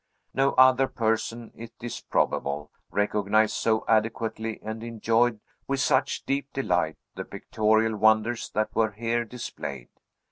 No 0.33 0.53
other 0.53 0.87
person, 0.87 1.51
it 1.55 1.73
is 1.79 2.01
probable, 2.01 2.71
recognized 2.89 3.53
so 3.53 3.85
adequately, 3.87 4.59
and 4.63 4.83
enjoyed 4.83 5.39
with 5.67 5.79
such 5.79 6.25
deep 6.25 6.51
delight, 6.53 6.97
the 7.13 7.23
pictorial 7.23 7.95
wonders 7.95 8.49
that 8.49 8.75
were 8.75 8.93
here 8.93 9.23
displayed. 9.25 9.89